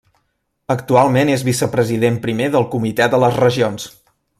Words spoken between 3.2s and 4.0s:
les Regions.